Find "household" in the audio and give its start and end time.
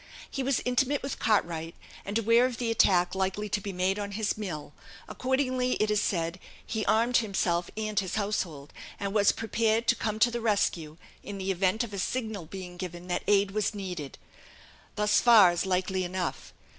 8.15-8.73